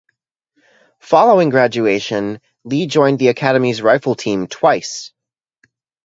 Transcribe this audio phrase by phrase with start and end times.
[1.01, 5.11] Following graduation, Lee joined the academy's rifle team twice.